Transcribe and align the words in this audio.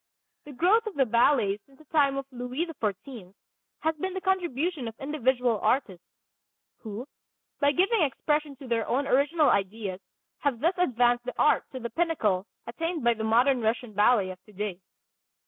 The 0.45 0.51
growth 0.51 0.87
of 0.87 0.95
the 0.95 1.05
ballet 1.05 1.59
since 1.63 1.77
the 1.77 1.85
time 1.85 2.17
of 2.17 2.25
Louis 2.31 2.65
XIV 2.65 3.35
has 3.81 3.95
been 3.97 4.15
the 4.15 4.21
contribution 4.21 4.87
of 4.87 4.99
individual 4.99 5.59
artists, 5.59 6.03
who 6.79 7.05
by 7.59 7.71
giving 7.71 8.01
expression 8.01 8.55
to 8.55 8.67
their 8.67 8.87
own 8.87 9.05
original 9.05 9.51
ideas 9.51 10.01
have 10.39 10.59
thus 10.59 10.73
advanced 10.79 11.25
the 11.25 11.35
art 11.37 11.65
to 11.73 11.79
the 11.79 11.91
pinnacle 11.91 12.47
attained 12.65 13.03
by 13.03 13.13
the 13.13 13.23
modern 13.23 13.61
Russian 13.61 13.93
ballet 13.93 14.31
of 14.31 14.43
today. 14.43 14.79